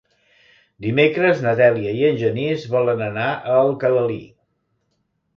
Dimecres 0.85 1.41
na 1.43 1.51
Dèlia 1.59 1.91
i 1.97 2.01
en 2.07 2.17
Genís 2.21 2.63
volen 2.75 3.03
anar 3.09 3.27
a 3.51 3.59
Alcalalí. 3.67 4.17